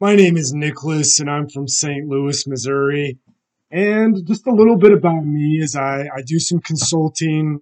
My 0.00 0.16
name 0.16 0.36
is 0.36 0.52
Nicholas, 0.52 1.20
and 1.20 1.30
I'm 1.30 1.48
from 1.48 1.68
St. 1.68 2.08
Louis, 2.08 2.48
Missouri. 2.48 3.16
And 3.70 4.26
just 4.26 4.44
a 4.44 4.52
little 4.52 4.76
bit 4.76 4.90
about 4.90 5.24
me 5.24 5.60
is 5.62 5.76
I, 5.76 6.08
I 6.12 6.22
do 6.26 6.40
some 6.40 6.58
consulting, 6.58 7.60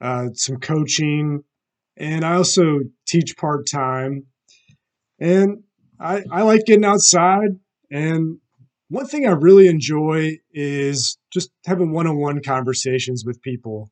uh, 0.00 0.28
some 0.34 0.58
coaching, 0.58 1.42
and 1.96 2.24
I 2.24 2.34
also 2.34 2.82
teach 3.08 3.36
part 3.36 3.66
time. 3.66 4.26
And 5.18 5.64
I, 5.98 6.22
I 6.30 6.42
like 6.42 6.64
getting 6.64 6.84
outside. 6.84 7.58
And 7.90 8.38
one 8.88 9.06
thing 9.06 9.26
I 9.26 9.32
really 9.32 9.66
enjoy 9.66 10.38
is 10.52 11.18
just 11.32 11.50
having 11.66 11.92
one 11.92 12.06
on 12.06 12.20
one 12.20 12.40
conversations 12.40 13.24
with 13.26 13.42
people. 13.42 13.90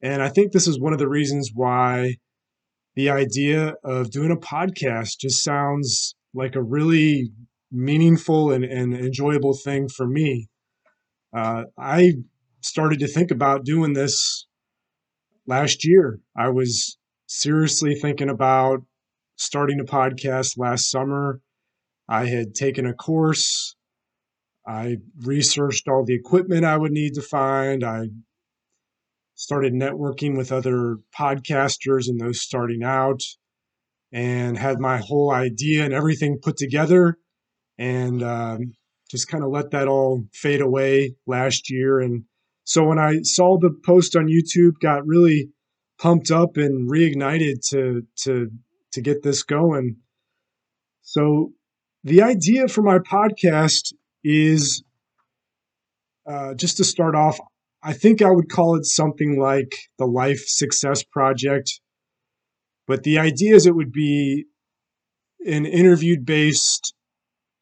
And 0.00 0.22
I 0.22 0.28
think 0.28 0.52
this 0.52 0.68
is 0.68 0.78
one 0.78 0.92
of 0.92 1.00
the 1.00 1.08
reasons 1.08 1.50
why 1.52 2.18
the 2.94 3.10
idea 3.10 3.74
of 3.82 4.12
doing 4.12 4.30
a 4.30 4.36
podcast 4.36 5.18
just 5.18 5.42
sounds 5.42 6.14
like 6.34 6.54
a 6.54 6.62
really 6.62 7.30
meaningful 7.70 8.52
and, 8.52 8.64
and 8.64 8.94
enjoyable 8.94 9.54
thing 9.54 9.88
for 9.88 10.06
me. 10.06 10.48
Uh, 11.34 11.64
I 11.78 12.12
started 12.60 13.00
to 13.00 13.08
think 13.08 13.30
about 13.30 13.64
doing 13.64 13.94
this 13.94 14.46
last 15.46 15.84
year. 15.84 16.20
I 16.36 16.50
was 16.50 16.98
seriously 17.26 17.94
thinking 17.94 18.28
about 18.28 18.82
starting 19.36 19.80
a 19.80 19.84
podcast 19.84 20.58
last 20.58 20.90
summer. 20.90 21.40
I 22.08 22.26
had 22.26 22.54
taken 22.54 22.86
a 22.86 22.94
course. 22.94 23.74
I 24.66 24.98
researched 25.24 25.88
all 25.88 26.04
the 26.04 26.14
equipment 26.14 26.64
I 26.64 26.76
would 26.76 26.92
need 26.92 27.14
to 27.14 27.22
find. 27.22 27.82
I 27.82 28.08
started 29.34 29.72
networking 29.72 30.36
with 30.36 30.52
other 30.52 30.98
podcasters 31.18 32.06
and 32.06 32.20
those 32.20 32.40
starting 32.40 32.84
out 32.84 33.22
and 34.12 34.58
had 34.58 34.78
my 34.78 34.98
whole 34.98 35.30
idea 35.30 35.84
and 35.84 35.94
everything 35.94 36.38
put 36.42 36.56
together 36.56 37.16
and 37.78 38.22
um, 38.22 38.72
just 39.10 39.28
kind 39.28 39.42
of 39.42 39.50
let 39.50 39.70
that 39.70 39.88
all 39.88 40.24
fade 40.32 40.60
away 40.60 41.14
last 41.26 41.70
year. 41.70 42.00
And 42.00 42.24
so 42.64 42.84
when 42.84 42.98
I 42.98 43.20
saw 43.22 43.58
the 43.58 43.70
post 43.84 44.14
on 44.16 44.26
YouTube, 44.26 44.72
got 44.80 45.06
really 45.06 45.50
pumped 45.98 46.30
up 46.30 46.56
and 46.56 46.90
reignited 46.90 47.66
to 47.70 48.02
to 48.24 48.50
to 48.92 49.00
get 49.00 49.22
this 49.22 49.42
going. 49.42 49.96
So 51.02 51.52
the 52.04 52.22
idea 52.22 52.68
for 52.68 52.82
my 52.82 52.98
podcast 52.98 53.92
is 54.24 54.82
uh, 56.28 56.54
just 56.54 56.76
to 56.76 56.84
start 56.84 57.14
off. 57.14 57.38
I 57.82 57.92
think 57.92 58.22
I 58.22 58.30
would 58.30 58.48
call 58.48 58.76
it 58.76 58.84
something 58.84 59.40
like 59.40 59.74
the 59.98 60.06
Life 60.06 60.44
Success 60.46 61.02
Project 61.02 61.80
but 62.86 63.02
the 63.02 63.18
idea 63.18 63.54
is 63.54 63.66
it 63.66 63.74
would 63.74 63.92
be 63.92 64.46
an 65.46 65.66
interviewed 65.66 66.24
based 66.24 66.94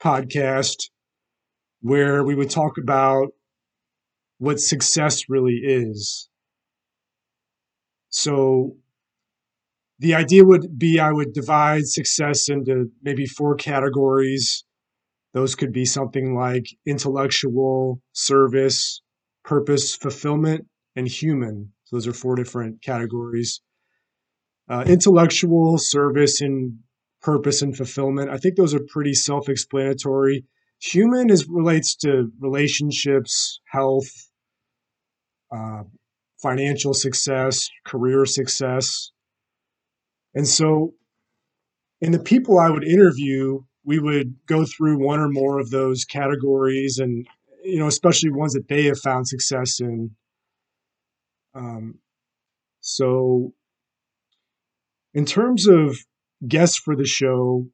podcast 0.02 0.90
where 1.80 2.24
we 2.24 2.34
would 2.34 2.50
talk 2.50 2.78
about 2.78 3.28
what 4.38 4.60
success 4.60 5.24
really 5.28 5.60
is. 5.62 6.28
So 8.08 8.76
the 9.98 10.14
idea 10.14 10.44
would 10.44 10.78
be 10.78 10.98
I 10.98 11.12
would 11.12 11.32
divide 11.32 11.86
success 11.86 12.48
into 12.48 12.90
maybe 13.02 13.26
four 13.26 13.54
categories. 13.54 14.64
Those 15.32 15.54
could 15.54 15.72
be 15.72 15.84
something 15.84 16.34
like 16.34 16.66
intellectual, 16.86 18.00
service, 18.12 19.02
purpose, 19.44 19.94
fulfillment, 19.94 20.66
and 20.96 21.06
human. 21.06 21.72
So 21.84 21.96
those 21.96 22.06
are 22.06 22.12
four 22.12 22.34
different 22.34 22.82
categories 22.82 23.60
uh, 24.70 24.84
intellectual 24.86 25.76
service 25.78 26.40
and 26.40 26.78
purpose 27.20 27.60
and 27.60 27.76
fulfillment. 27.76 28.30
I 28.30 28.38
think 28.38 28.56
those 28.56 28.74
are 28.74 28.80
pretty 28.88 29.14
self-explanatory. 29.14 30.44
Human 30.80 31.28
is 31.28 31.46
relates 31.48 31.96
to 31.96 32.30
relationships, 32.38 33.60
health, 33.70 34.08
uh, 35.54 35.82
financial 36.40 36.94
success, 36.94 37.68
career 37.84 38.24
success, 38.24 39.10
and 40.34 40.46
so 40.46 40.94
in 42.00 42.12
the 42.12 42.18
people 42.18 42.58
I 42.58 42.70
would 42.70 42.84
interview, 42.84 43.60
we 43.84 43.98
would 43.98 44.36
go 44.46 44.64
through 44.64 45.04
one 45.04 45.20
or 45.20 45.28
more 45.28 45.58
of 45.58 45.70
those 45.70 46.04
categories, 46.04 46.98
and 46.98 47.26
you 47.64 47.78
know, 47.78 47.88
especially 47.88 48.30
ones 48.30 48.54
that 48.54 48.68
they 48.68 48.84
have 48.84 48.98
found 48.98 49.28
success 49.28 49.80
in. 49.80 50.12
Um, 51.54 51.98
so 52.80 53.52
in 55.14 55.24
terms 55.24 55.66
of 55.66 55.96
guests 56.46 56.78
for 56.78 56.96
the 56.96 57.04
show, 57.04 57.66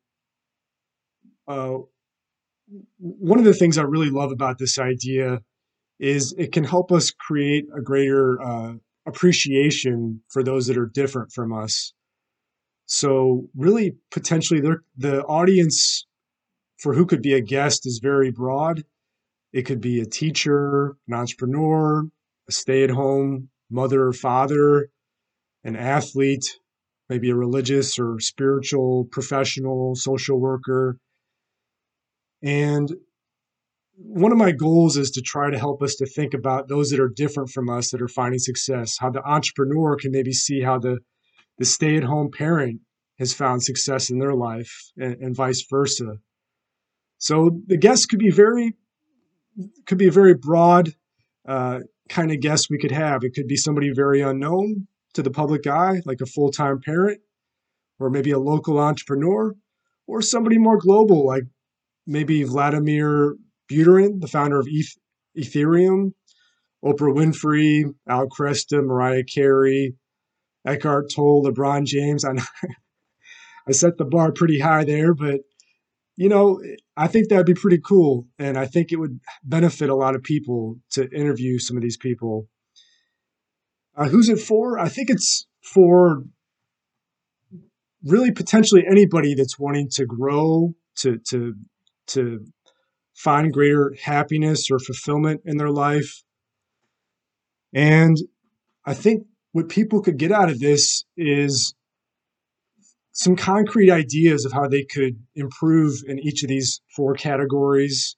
uh, 1.48 1.78
one 2.98 3.38
of 3.38 3.44
the 3.44 3.54
things 3.54 3.78
I 3.78 3.82
really 3.82 4.10
love 4.10 4.32
about 4.32 4.58
this 4.58 4.78
idea 4.78 5.40
is 5.98 6.34
it 6.36 6.52
can 6.52 6.64
help 6.64 6.92
us 6.92 7.10
create 7.10 7.66
a 7.76 7.80
greater 7.80 8.40
uh, 8.42 8.74
appreciation 9.06 10.22
for 10.28 10.42
those 10.42 10.66
that 10.66 10.76
are 10.76 10.86
different 10.86 11.32
from 11.32 11.52
us. 11.52 11.92
So, 12.86 13.48
really, 13.56 13.96
potentially, 14.10 14.60
the 14.96 15.22
audience 15.24 16.06
for 16.78 16.94
who 16.94 17.06
could 17.06 17.22
be 17.22 17.32
a 17.32 17.40
guest 17.40 17.86
is 17.86 18.00
very 18.02 18.30
broad. 18.30 18.84
It 19.52 19.62
could 19.62 19.80
be 19.80 20.00
a 20.00 20.06
teacher, 20.06 20.96
an 21.08 21.14
entrepreneur, 21.14 22.04
a 22.48 22.52
stay 22.52 22.84
at 22.84 22.90
home 22.90 23.48
mother 23.70 24.06
or 24.06 24.12
father, 24.12 24.88
an 25.64 25.76
athlete, 25.76 26.44
maybe 27.08 27.30
a 27.30 27.36
religious 27.36 27.98
or 27.98 28.18
spiritual 28.20 29.06
professional, 29.10 29.94
social 29.94 30.40
worker. 30.40 30.98
And 32.42 32.92
one 33.96 34.32
of 34.32 34.38
my 34.38 34.52
goals 34.52 34.96
is 34.96 35.10
to 35.12 35.22
try 35.22 35.50
to 35.50 35.58
help 35.58 35.82
us 35.82 35.94
to 35.96 36.06
think 36.06 36.34
about 36.34 36.68
those 36.68 36.90
that 36.90 37.00
are 37.00 37.08
different 37.08 37.50
from 37.50 37.70
us 37.70 37.90
that 37.90 38.02
are 38.02 38.08
finding 38.08 38.38
success, 38.38 38.96
how 38.98 39.10
the 39.10 39.22
entrepreneur 39.22 39.96
can 39.96 40.12
maybe 40.12 40.32
see 40.32 40.60
how 40.60 40.78
the, 40.78 40.98
the 41.58 41.64
stay 41.64 41.96
at 41.96 42.04
home 42.04 42.30
parent 42.30 42.80
has 43.18 43.32
found 43.32 43.62
success 43.62 44.10
in 44.10 44.18
their 44.18 44.34
life 44.34 44.92
and, 44.98 45.16
and 45.22 45.36
vice 45.36 45.64
versa. 45.70 46.16
So 47.18 47.62
the 47.66 47.78
guest 47.78 48.10
could 48.10 48.18
be 48.18 48.30
very, 48.30 48.74
could 49.86 49.96
be 49.96 50.08
a 50.08 50.12
very 50.12 50.34
broad 50.34 50.92
uh, 51.48 51.80
kind 52.10 52.30
of 52.30 52.40
guest 52.40 52.68
we 52.68 52.78
could 52.78 52.90
have. 52.90 53.24
It 53.24 53.32
could 53.34 53.46
be 53.46 53.56
somebody 53.56 53.90
very 53.94 54.20
unknown 54.20 54.88
to 55.16 55.22
the 55.22 55.30
public 55.30 55.66
eye, 55.66 56.00
like 56.04 56.20
a 56.20 56.26
full 56.26 56.50
time 56.50 56.80
parent, 56.80 57.20
or 57.98 58.10
maybe 58.10 58.30
a 58.30 58.38
local 58.38 58.78
entrepreneur, 58.78 59.54
or 60.06 60.22
somebody 60.22 60.58
more 60.58 60.78
global, 60.78 61.26
like 61.26 61.44
maybe 62.06 62.44
Vladimir 62.44 63.36
Buterin, 63.70 64.20
the 64.20 64.28
founder 64.28 64.60
of 64.60 64.68
Eth- 64.68 64.98
Ethereum, 65.36 66.12
Oprah 66.84 67.14
Winfrey, 67.14 67.84
Al 68.08 68.28
Kresta, 68.28 68.84
Mariah 68.84 69.24
Carey, 69.24 69.94
Eckhart 70.66 71.10
Tolle, 71.14 71.44
LeBron 71.44 71.84
James. 71.84 72.24
I, 72.24 72.32
I 73.68 73.72
set 73.72 73.96
the 73.96 74.04
bar 74.04 74.32
pretty 74.32 74.60
high 74.60 74.84
there, 74.84 75.14
but 75.14 75.40
you 76.16 76.28
know, 76.28 76.62
I 76.96 77.08
think 77.08 77.28
that'd 77.28 77.46
be 77.46 77.54
pretty 77.54 77.78
cool. 77.78 78.26
And 78.38 78.56
I 78.56 78.66
think 78.66 78.90
it 78.90 78.96
would 78.96 79.20
benefit 79.44 79.90
a 79.90 79.94
lot 79.94 80.14
of 80.14 80.22
people 80.22 80.76
to 80.92 81.10
interview 81.10 81.58
some 81.58 81.76
of 81.76 81.82
these 81.82 81.98
people. 81.98 82.48
Uh, 83.96 84.08
who's 84.08 84.28
it 84.28 84.38
for? 84.38 84.78
I 84.78 84.88
think 84.88 85.08
it's 85.08 85.46
for 85.62 86.22
really 88.04 88.30
potentially 88.30 88.84
anybody 88.88 89.34
that's 89.34 89.58
wanting 89.58 89.88
to 89.92 90.04
grow, 90.04 90.74
to 90.98 91.18
to 91.30 91.54
to 92.08 92.44
find 93.14 93.52
greater 93.52 93.94
happiness 94.02 94.70
or 94.70 94.78
fulfillment 94.78 95.40
in 95.44 95.56
their 95.56 95.70
life. 95.70 96.22
And 97.74 98.16
I 98.84 98.94
think 98.94 99.24
what 99.52 99.68
people 99.68 100.02
could 100.02 100.18
get 100.18 100.32
out 100.32 100.50
of 100.50 100.60
this 100.60 101.04
is 101.16 101.74
some 103.12 103.34
concrete 103.34 103.90
ideas 103.90 104.44
of 104.44 104.52
how 104.52 104.68
they 104.68 104.84
could 104.84 105.18
improve 105.34 106.02
in 106.06 106.18
each 106.18 106.42
of 106.42 106.50
these 106.50 106.82
four 106.94 107.14
categories, 107.14 108.16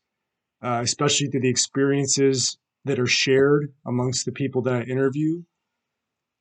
uh, 0.61 0.81
especially 0.83 1.29
through 1.29 1.43
the 1.43 1.49
experiences 1.49 2.59
that 2.85 2.99
are 2.99 3.07
shared 3.07 3.73
amongst 3.87 4.25
the 4.25 4.33
people 4.33 4.63
that 4.63 4.75
I 4.75 4.83
interview. 4.83 5.43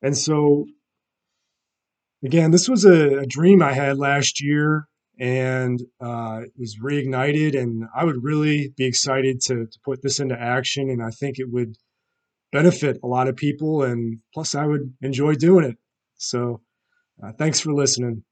And 0.02 0.16
so, 0.16 0.66
again, 2.24 2.50
this 2.50 2.68
was 2.68 2.84
a, 2.84 3.18
a 3.18 3.26
dream 3.26 3.62
I 3.62 3.72
had 3.72 3.98
last 3.98 4.42
year 4.42 4.86
and 5.18 5.80
uh, 6.00 6.42
it 6.44 6.52
was 6.56 6.78
reignited. 6.82 7.58
And 7.58 7.84
I 7.94 8.04
would 8.04 8.22
really 8.22 8.72
be 8.76 8.86
excited 8.86 9.40
to, 9.46 9.66
to 9.66 9.78
put 9.84 10.02
this 10.02 10.20
into 10.20 10.40
action. 10.40 10.90
And 10.90 11.02
I 11.02 11.10
think 11.10 11.38
it 11.38 11.50
would 11.50 11.76
benefit 12.52 12.98
a 13.02 13.06
lot 13.06 13.28
of 13.28 13.36
people. 13.36 13.82
And 13.82 14.20
plus, 14.32 14.54
I 14.54 14.66
would 14.66 14.94
enjoy 15.02 15.34
doing 15.34 15.64
it. 15.64 15.76
So, 16.16 16.60
uh, 17.22 17.32
thanks 17.36 17.60
for 17.60 17.72
listening. 17.72 18.22